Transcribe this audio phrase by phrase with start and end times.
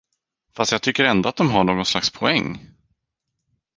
[0.53, 2.69] Fast jag tycker ändå att de har något slags poäng?